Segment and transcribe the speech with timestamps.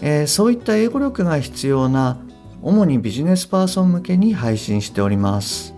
[0.00, 2.18] えーそういった英語力が必要な
[2.62, 5.74] 主にビジネスパーソン向けに配信しております。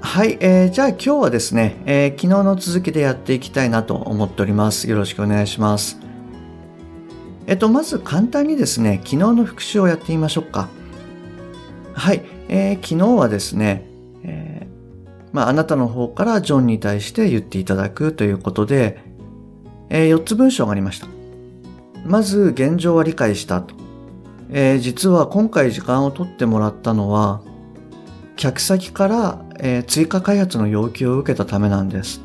[0.00, 4.88] はい、えーじゃあ今日はですね、えー昨日の続きでやっていきたいなと思っております。
[4.88, 5.98] よろしくお願いします。
[7.46, 10.68] えっとまず簡単にですね昨日の復習をやってみましょうか。
[11.94, 13.86] はい、えー昨日はですね、
[14.22, 14.76] えー
[15.32, 19.02] まあ、あなたの方からジョンに対して言っていただくということで、
[19.90, 21.15] え4つ文章がありました。
[22.06, 23.74] まず、現状は理解したと。
[24.50, 27.40] えー実は今回時間を取ってもらったのは、
[28.36, 32.20] 客先から、えー追加開発の要求を受けたためなんです。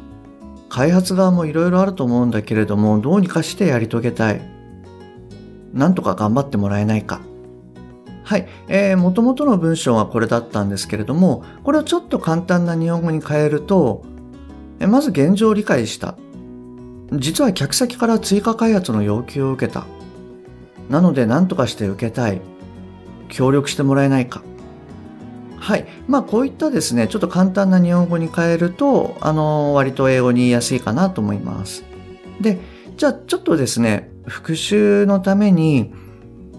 [0.70, 4.42] 開発側もいろいろあると思うんだけれども、どうにかしてやり遂げたい。
[5.74, 7.22] なんとか頑張ってもらえないか。
[8.24, 8.48] はい。
[8.68, 14.04] えー、元々の文章はこれだったんですけれども、これをちょっと簡単な日本語に変えると、
[14.80, 16.16] えまず現状を理解した。
[17.14, 19.86] 実は客先から追加開発の要求を受けた。
[20.90, 22.42] なので何とかして受けたい。
[23.30, 24.44] 協力してもらえないか。
[25.58, 25.86] はい。
[26.08, 31.84] まあこういったですね、ちょっと簡単な日本語に変えると、あの割と英語に言いやすいかなと思います。
[32.42, 32.60] で、
[32.98, 35.94] じゃあちょっとですね、復習のために、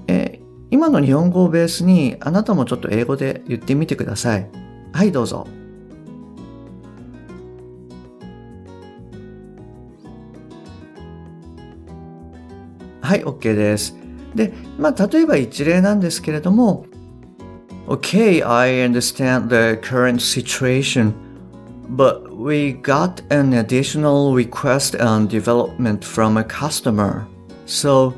[0.06, 4.48] え今の日本語をベースにあなたもちょっと英語で言ってみてください。
[4.92, 5.46] はい、どうぞ。
[13.12, 13.94] はい、OK です。
[14.34, 16.86] で、まあ、例えば一例なんですけれども、
[17.86, 21.12] Okay, I understand the current situation,
[21.94, 27.26] but we got an additional request on development from a customer.
[27.66, 28.14] So,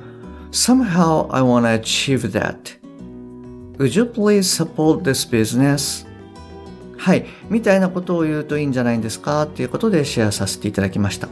[0.52, 2.76] somehow I want to achieve that.
[3.78, 6.06] Would you please support this business?
[6.96, 11.28] はい、みたいなことを言うといいんじゃないんですかっていうことでシェアさせていただきました。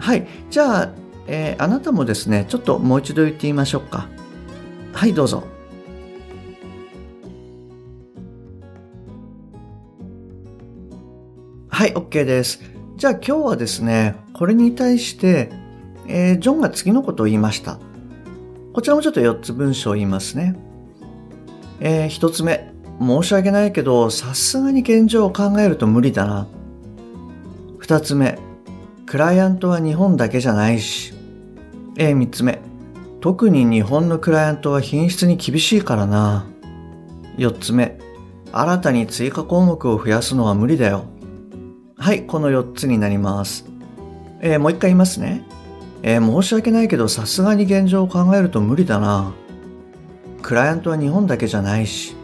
[0.00, 4.08] はい、じゃあ、えーあなたもですね、ちょっともう一度言ってみましょうか。
[4.92, 5.44] はい、どうぞ。
[11.68, 12.60] はい、OK です。
[12.96, 15.50] じゃあ今日はですね、これに対して、
[16.06, 17.78] えージョンが次のことを言いました。
[18.72, 20.54] こちらもちょっと4つ文章を言いますね。
[21.80, 22.72] えー、1つ目。
[23.00, 26.46] 申し訳ないけど、さすがに現状を考えると無理だな。
[27.80, 28.38] 2つ目。
[29.06, 31.15] クライアントは日本だけじゃないし。
[31.98, 32.60] えー、3つ目。
[33.20, 36.46] 特に日本のクライアントは品質に厳しいからな。
[37.38, 37.98] 4つ目。
[38.52, 41.04] 新たに追加項目を増やすのは無理だよ。
[41.96, 43.66] はい、この4つになります。
[44.40, 45.42] えーもう一回言いますね。
[46.02, 49.32] えー申し訳ないけど、さすがに現状を考えると無理だな。
[50.42, 52.14] クライアントは日本だけじゃないし。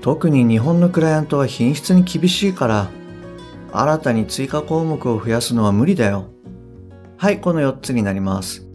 [0.00, 2.90] 特に日本のクライアントは品質に厳しいから、
[3.72, 6.26] 新たに追加項目を増やすのは無理だよ。
[7.16, 8.71] はい、この4つになります。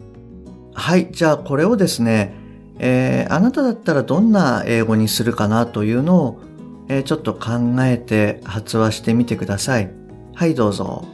[0.80, 2.34] はい、じゃあこれをですね、
[2.78, 6.40] えーあなただったらどんな英語にするかなというのを、
[6.88, 9.90] えーちょっと考えて発話してみてください。
[10.34, 11.04] はい、どうぞ。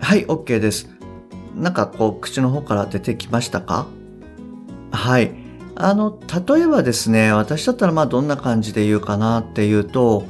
[0.00, 0.90] はい、OK です。
[1.56, 3.86] なんかこう、口の方から出てきましたか？
[4.92, 5.32] はい。
[5.76, 10.24] あの、例えばですね、私だったらまあどんな感じで言うかなっていうと、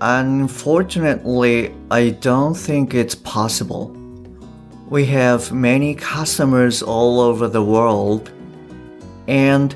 [0.00, 3.94] Unfortunately, I don't think it's possible.
[4.90, 8.30] We have many customers all over the world,
[9.28, 9.74] and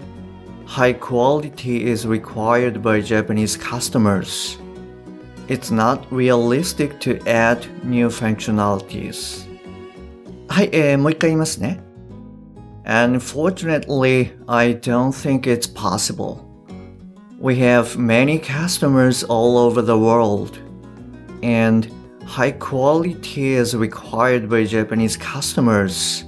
[0.66, 4.58] high quality is required by Japanese customers.
[5.48, 9.46] It's not realistic to add new functionalities.
[10.48, 11.80] はい、えーもう一回言いますね。
[12.84, 16.41] Unfortunately, I don't think it's possible.
[17.42, 20.58] We have many customers all over the world,
[21.42, 21.88] and
[22.26, 26.24] high quality is required by Japanese customers.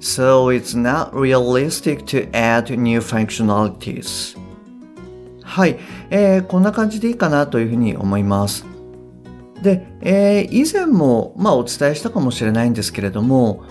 [0.00, 4.36] So it's not realistic to add new functionalities.
[5.42, 5.78] はい、
[6.10, 8.66] えーこんな感じでいいかなというふうに思います。
[9.62, 13.64] で、えー以前も、まあ、お伝えしたかもしれないんですけれども、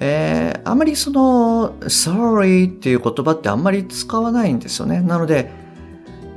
[0.00, 5.00] えーあまりその sorry っていう言葉ってあんまり使わないんですよね。
[5.00, 5.50] なので、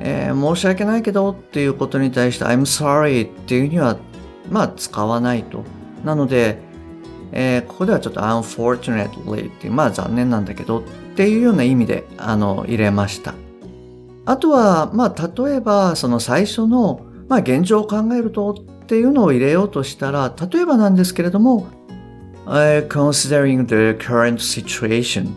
[0.06, 3.99] えー申し訳ないけどっていうことに対して I'm sorry っていうには
[4.50, 5.64] まあ使わないと。
[6.05, 6.58] なので、
[7.32, 10.82] えー、ここではちょっと unfortunately っていう、まあ残念なんだけどっ
[11.17, 13.35] ていうような意味であの入れました。
[14.25, 21.67] あとは、まあ例えばその最初の、まあ現状を考えるとっていうのを入れようとしたら、例えばなんですけれども、
[22.47, 25.32] uh, considering the current situation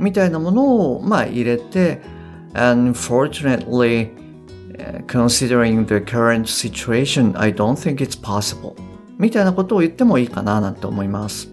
[0.00, 2.00] みたいなものを、まあ、入れて
[2.54, 4.10] unfortunately
[5.06, 8.74] considering the current situation I don't think it's possible.
[9.18, 11.52] みたいなことを言ってもいいかななんて思います。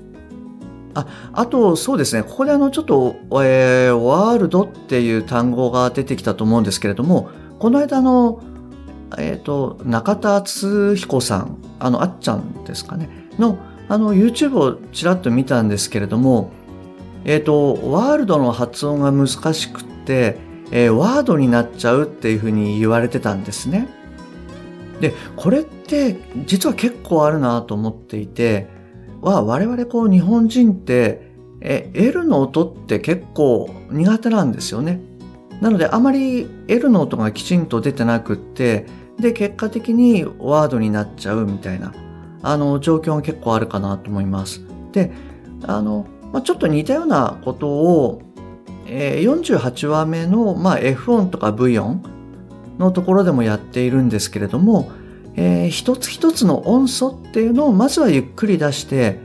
[0.94, 2.24] ああとそうですね。
[2.24, 8.41] ここであのちょっと、えー、ワールドっていう単語が出てきたと思うんですけれどもこの間の
[9.18, 13.09] えっ、ー、と中田敦彦さんあのあっちゃんですかね。
[13.39, 13.57] の
[13.88, 16.51] あの YouTube をちらっと見たんですけれども
[17.25, 20.38] えっ、ー、と、ワールドの発音が難しくて、
[20.71, 23.88] えー、ワードになっちゃうっていうふうに言われてたんですね。
[25.00, 28.67] で、これって実は結構あるなと思っていて、
[29.21, 35.01] は我々こう日本人ってえ L の音って結構苦手なんですよね。
[35.62, 38.85] なのであまり L の音がきちんと出てなくって、
[39.19, 41.94] で、結果的にワードになっちゃうみたいな、
[42.44, 44.62] あの、状況が結構あるかなと思います。
[44.91, 45.12] で、
[45.65, 48.21] あの、まあ、ちょっと似たようなことを、
[48.85, 52.03] えー、48話目の、まあ、F 音とか V 音
[52.77, 54.91] のところでもやっているんですけれども、
[55.35, 59.19] えー、一つ一つの音素っていうのをまずはゆっくり出して、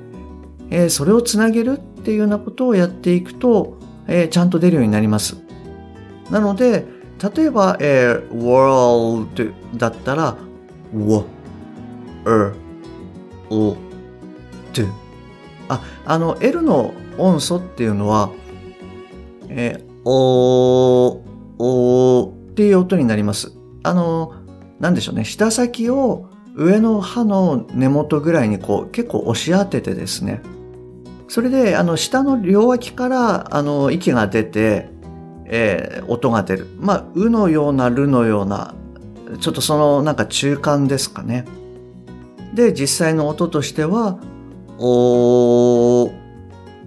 [0.71, 5.37] えー、それをつなげるっていうようなことをやっていくと、えー、ちゃんと出るようになります。
[6.31, 6.85] なので、
[7.35, 10.37] 例えば、えー、world だったら、
[10.93, 11.25] w,
[12.25, 12.55] er,
[13.51, 13.77] o,
[14.73, 14.87] d
[15.69, 18.31] あ、あの L の音素っていうのは、
[19.51, 23.53] えー、おー、おーっていう音になります。
[23.83, 24.33] あの、
[24.79, 25.25] なんでしょうね。
[25.25, 30.43] 舌先を上の歯の根元ぐらいにこう結構押し当ててですね。
[31.29, 34.89] それで、あの、下の両脇から、あの、息が出て、
[35.47, 36.67] えー、音が出る。
[36.81, 38.75] まあ、うのような、るのような、
[39.39, 41.45] ちょっとその、なんか中間ですかね。
[42.53, 44.19] で、実際の音としては、
[44.79, 46.13] おー、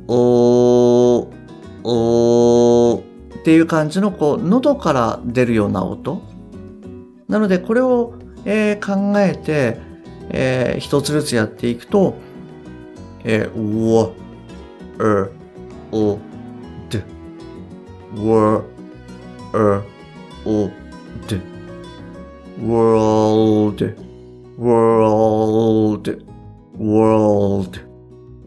[0.07, 1.27] おー、
[1.85, 2.22] おー
[3.43, 6.21] っていう感じのこう喉から出るような音。
[7.27, 8.13] なのでこれを、
[8.45, 9.77] えー、考えて、
[10.29, 12.15] えー、一つずつやっていくと、
[13.25, 14.11] えー、うわ、
[14.97, 15.29] え、
[15.91, 16.17] お、
[16.89, 17.03] で、
[18.15, 18.63] わ、
[19.53, 19.81] え、
[20.45, 20.69] お、
[21.27, 21.41] で、
[22.61, 23.93] world,
[24.57, 26.23] world,
[26.79, 27.79] world,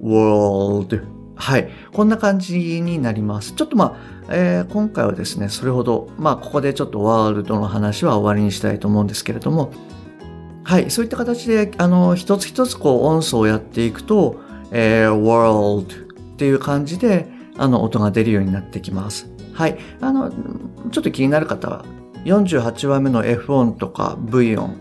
[0.00, 1.15] world.
[1.36, 1.68] はい。
[1.92, 3.52] こんな感じになります。
[3.52, 3.96] ちょっとま
[4.28, 9.70] あ、えー、今回はですね、それほど、まあ、ここでちょっとワールドの話は終わりにしたいと思うんですけれども、
[10.64, 10.90] はい。
[10.90, 14.40] そういった形で、あの、一つ一つこう音素をやっていくと、
[14.72, 19.30] えー、world っていう感じで、あの、音が出るようになってきます。
[19.52, 19.78] はい。
[20.00, 20.30] あの、
[20.90, 21.84] ちょっと気になる方は、
[22.24, 24.80] 48話目の F 音とか V 音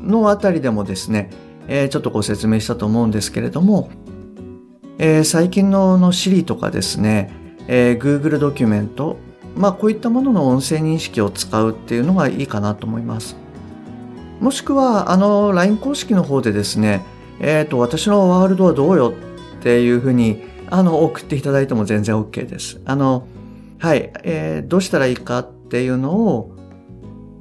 [0.00, 1.30] のあたりでもですね、
[1.66, 3.88] えー、ちょっとご説明したと思うんですけれども、
[5.06, 7.30] えー、最近のの Siri とかですね、
[7.68, 9.18] えー、Google ドキュメント、
[9.54, 13.36] まあこういったものの音声認識を使うっていうのがいいかなと思います。
[14.40, 17.04] もしくは、あの、LINE 公式の方でですね、
[17.38, 19.12] えっ、ー、と、私のワールドはどうよ
[19.58, 22.80] っていうふうに、あの、送っていただいても全然 OK です。
[22.86, 23.26] あの、
[23.80, 26.56] はい、えー、どうしたらいいかっていうのを、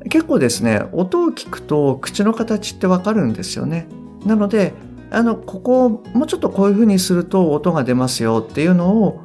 [0.10, 3.88] 結構ですね、音を聞くと口の形ってわかるんですよね。
[4.26, 4.74] なので、
[5.14, 9.22] あの、ここをもうちょっとこういうふうにすると音が出ますよっていうのを、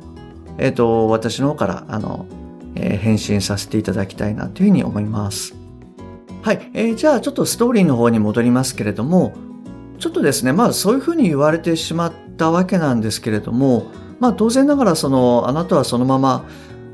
[0.59, 2.27] えっ、ー、と、私の方から、あの、
[2.75, 5.55] えー、返信させていただきたいなというふうに思います。
[6.43, 6.71] はい。
[6.75, 9.35] えー、じゃあちょっとストーリーの方に戻りますけれども、
[9.99, 13.87] ちょっとですね、まあそういうふうに言われてしまったわけなんですけれども、
[14.21, 16.45] まあ当然ながらその、あなたはそのまま、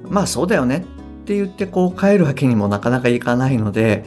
[0.08, 0.86] まあそうだよね
[1.22, 4.04] って言ってこう帰るわけにもなかなかいかないので、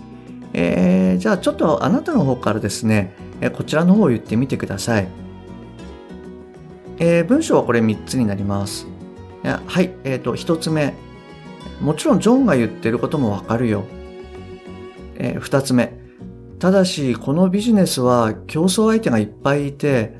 [0.53, 5.07] えー、じゃあちょっとあなたの方からですね、えこちらの方を言ってみてください。
[6.99, 8.87] えー、文章はこれ3つになります。
[9.43, 10.93] はい、えっ、ー、と、1つ目。
[11.81, 13.85] もちろんジョンが言ってることもわかるよ。
[15.15, 15.93] えー、2つ目。
[16.59, 20.17] ただし、このビジネスは競争相手がいっぱいいて、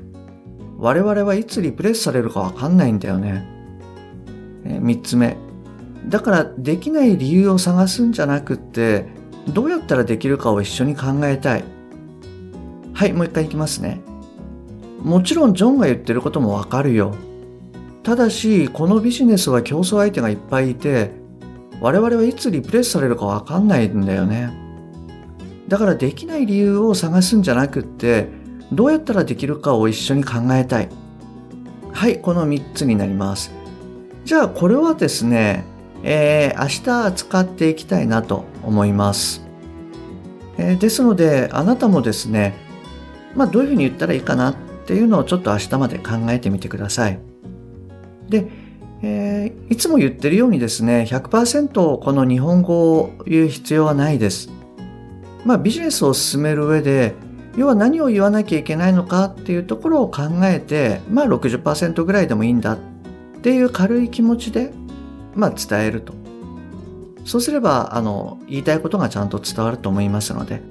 [0.78, 3.44] 我々はいつリプレイスされるかわかんないんだよね。
[4.64, 5.36] え、3つ目。
[6.06, 9.06] だからできない理由を探すんじゃなくって、
[9.48, 11.64] どうやったらできるかを一緒に考えたい。
[12.98, 14.00] はい、もう一回いきますね。
[15.00, 17.14] もちろんジョンが言ってることもわかるよ。
[18.02, 21.12] ただし、このビジネスは競争相手がいっぱいいて、
[21.80, 24.50] 我々はいつリプレイスされるかわかんないんだよね。
[25.68, 28.30] だからできない理由を探すんじゃなくって、
[28.72, 30.88] どうやったらできるかを一緒に考えたい。
[31.92, 33.52] はい、この3つになります。
[34.24, 35.64] じゃあこれはですね、
[36.02, 39.46] えー明日使っていきたいなと思います。
[40.56, 42.66] えーですので、あなたもですね、
[43.34, 44.54] まあどういうふうに言ったらいいかなっ
[44.86, 47.18] ていうのをちょっと明日まで考えてみてください。
[48.28, 48.48] で、
[49.02, 54.50] えーいつも言ってるようにですね、100%この日本語を言う必要はないです。
[55.44, 57.14] まあビジネスを進める上で、
[57.56, 62.78] 要は何を言わなきゃいけないのかっていうところを考えて、まあ60%ぐらいでもいいんだっ
[63.42, 64.72] ていう軽い気持ちで、
[65.34, 66.14] まあ伝えると。
[67.24, 70.62] そうすれば、あの、言いたいことがちゃんと伝わると思いますので、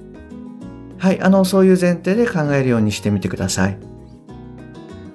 [0.98, 3.78] はい、あの、そういう前提で考えるようにしてみてください。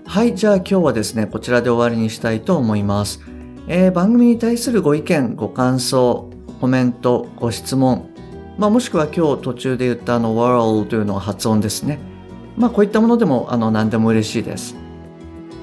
[0.05, 3.19] はい、じゃあ今日はですね、こちらで終わりにしたいと思います。
[3.67, 6.29] えー番組に対するご意見、ご感想、
[6.61, 8.09] コメント、ご質問、
[8.57, 11.99] まあ、もしくは今日途中で言ったあの world というのが発音ですね。
[12.55, 14.75] まあ、こういったものでもあの何でも嬉しいです。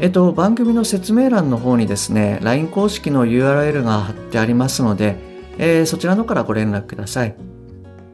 [0.00, 5.16] えっと、番組の説明欄の方にですね、LINE 公式の URL が貼ってありますので、
[5.58, 7.36] えーそちらの方からご連絡ください。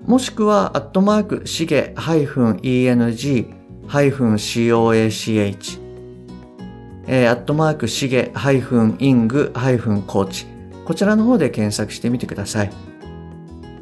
[0.06, 3.46] もしくは、アットマーク、しげ -eng-coach、
[7.08, 10.46] えー、アットマーク、しげ -ing-coach、
[10.84, 12.70] こちらの方で検索してみてください。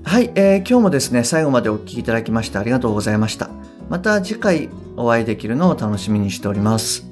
[0.04, 3.50] はい、えー今日もですね、最後までお聞きいただきましてありがとうございました。
[3.88, 7.04] また次回お会いできるのを楽しみにしております。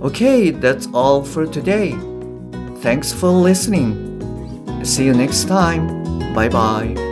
[0.00, 1.96] Okay, that's all for today.
[2.80, 4.18] Thanks for listening.
[4.82, 6.34] See you next time.
[6.34, 7.03] Bye bye.